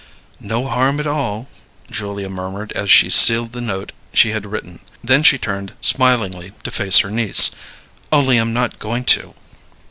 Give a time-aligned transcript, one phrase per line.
[0.39, 1.47] "No harm at all,"
[1.91, 4.79] Julia murmured as she sealed the note she had written.
[5.03, 7.51] Then she turned smilingly to face her niece.
[8.11, 9.35] "Only I'm not going to."